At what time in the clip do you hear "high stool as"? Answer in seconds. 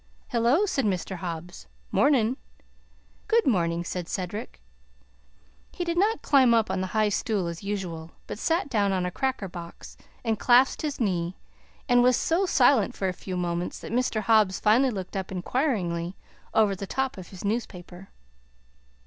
6.97-7.61